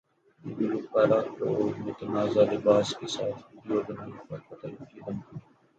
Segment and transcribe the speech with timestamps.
[0.43, 1.47] گلوکارہ کو
[1.79, 5.35] متنازع لباس کے ساتھ ویڈیو بنانے پر قتل کی دھمکی